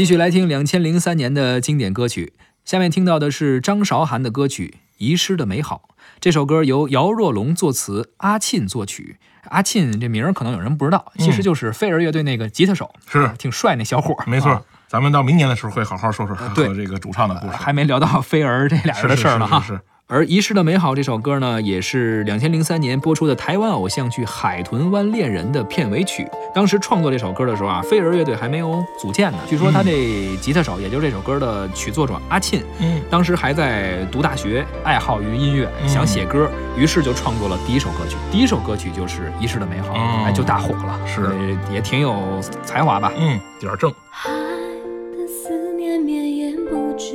[0.00, 2.32] 继续来听两千零三年的经典歌曲，
[2.64, 5.90] 下面听到的是张韶涵的歌曲《遗失的美好》。
[6.18, 9.18] 这首歌由姚若龙作词，阿沁作曲。
[9.50, 14.24] 阿沁这名儿可能有人不知道，其实就是飞儿乐队那个吉他手，是挺帅那小伙儿。
[14.26, 17.52] 没错啊，咱们到明年的时候会好好说说他对和这个主唱的故事。
[17.58, 19.60] 还没聊到飞儿这俩人的事儿呢哈。
[19.60, 19.82] 是是是是
[20.12, 26.28] 而《遗失的美好》这首歌呢，也是两千零三年播出的台湾偶像剧《海豚湾恋人》的片尾曲。
[26.52, 29.38] 当时创作这首歌的时候啊，飞儿乐队还没有组建呢。
[29.48, 38.16] 据说他这吉他手，也就是这首歌的曲作者阿沁，嗯，当时还在读大学，爱好于音乐，嗯想写歌，于是就创作了第一首歌曲。
[38.32, 43.12] 第一首歌曲就是《遗失的美好》，哦哎，就大火了，是呃也挺有才华吧。
[43.16, 43.88] 嗯，点儿正。
[44.10, 47.14] 海的思念绵延不绝，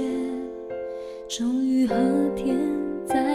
[1.27, 1.93] 终于和
[2.37, 2.64] 天在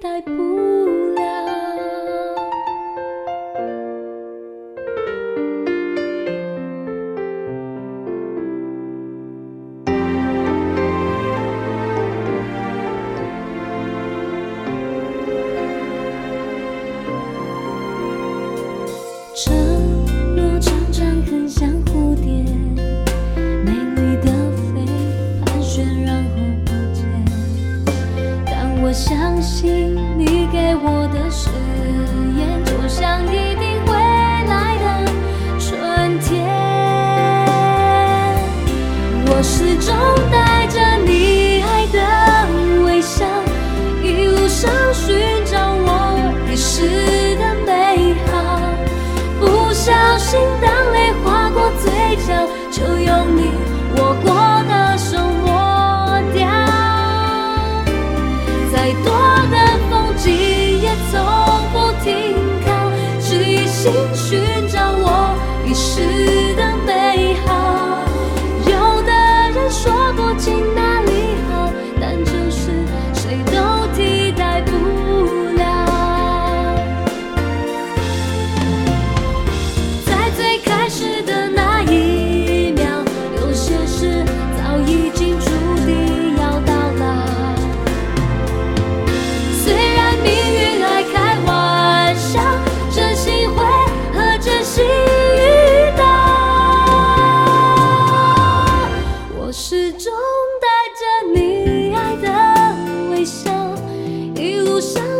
[0.00, 0.32] 代不
[1.14, 1.22] 了。
[19.34, 19.54] 承
[20.36, 21.81] 诺常常很像
[28.92, 31.48] 我相信你给我的誓
[32.36, 35.10] 言，就像一定会来的
[35.58, 36.44] 春天。
[39.24, 39.96] 我始终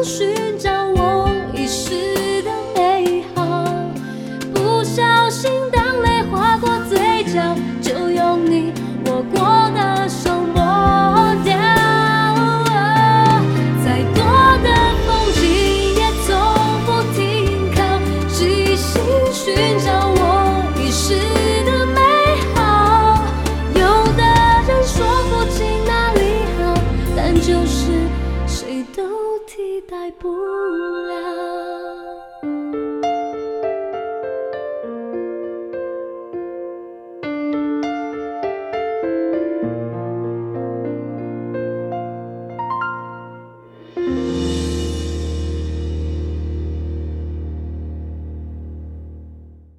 [0.04, 0.51] 许